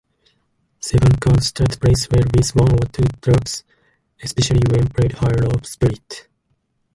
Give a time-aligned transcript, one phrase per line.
[0.79, 3.63] Seven-card stud plays well with one or two bugs,
[4.23, 6.27] especially when played high-low split.